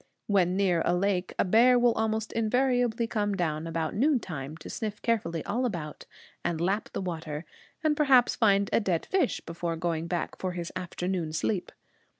When 0.25 0.57
near 0.57 0.81
a 0.83 0.95
lake, 0.95 1.35
a 1.37 1.45
bear 1.45 1.77
will 1.77 1.93
almost 1.93 2.33
invariably 2.33 3.05
come 3.05 3.35
down 3.35 3.67
about 3.67 3.93
noontime 3.93 4.57
to 4.57 4.67
sniff 4.67 4.99
carefully 5.03 5.45
all 5.45 5.63
about, 5.63 6.07
and 6.43 6.59
lap 6.59 6.89
the 6.93 7.01
water, 7.01 7.45
and 7.83 7.95
perhaps 7.95 8.35
find 8.35 8.67
a 8.73 8.79
dead 8.79 9.05
fish 9.05 9.41
before 9.41 9.75
going 9.75 10.07
back 10.07 10.39
for 10.39 10.53
his 10.53 10.71
afternoon 10.75 11.33
sleep. 11.33 11.71